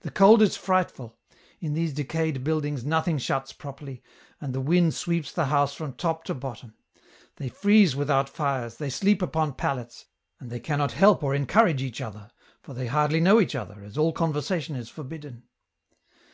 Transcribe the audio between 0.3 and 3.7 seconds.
is frightful; in these decayed buildings nothing shuts